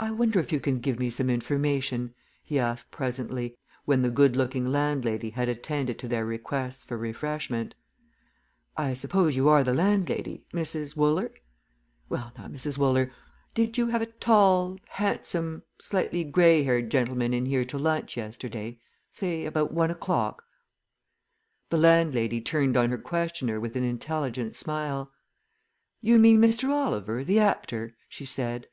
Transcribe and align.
"I 0.00 0.12
wonder 0.12 0.38
if 0.38 0.52
you 0.52 0.60
can 0.60 0.78
give 0.78 1.00
me 1.00 1.10
some 1.10 1.28
information?" 1.28 2.14
he 2.44 2.56
asked 2.56 2.92
presently, 2.92 3.56
when 3.84 4.02
the 4.02 4.12
good 4.12 4.36
looking 4.36 4.64
landlady 4.64 5.30
had 5.30 5.48
attended 5.48 5.98
to 5.98 6.06
their 6.06 6.24
requests 6.24 6.84
for 6.84 6.96
refreshment. 6.96 7.74
"I 8.76 8.94
suppose 8.94 9.34
you 9.34 9.48
are 9.48 9.64
the 9.64 9.74
landlady 9.74 10.44
Mrs. 10.54 10.94
Wooler? 10.96 11.32
Well, 12.08 12.30
now, 12.38 12.46
Mrs. 12.46 12.78
Wooler, 12.78 13.10
did 13.54 13.76
you 13.76 13.88
have 13.88 14.00
a 14.00 14.06
tall, 14.06 14.78
handsome, 14.86 15.64
slightly 15.80 16.22
grey 16.22 16.62
haired 16.62 16.92
gentleman 16.92 17.34
in 17.34 17.46
here 17.46 17.64
to 17.64 17.76
lunch 17.76 18.16
yesterday 18.16 18.78
say 19.10 19.44
about 19.46 19.72
one 19.74 19.90
o'clock?" 19.90 20.44
The 21.70 21.76
landlady 21.78 22.40
turned 22.40 22.76
on 22.76 22.90
her 22.90 22.98
questioner 22.98 23.58
with 23.58 23.74
an 23.74 23.82
intelligent 23.82 24.54
smile. 24.54 25.10
"You 26.00 26.20
mean 26.20 26.38
Mr. 26.40 26.68
Oliver, 26.68 27.24
the 27.24 27.40
actor?" 27.40 27.96
she 28.08 28.24
said. 28.24 28.68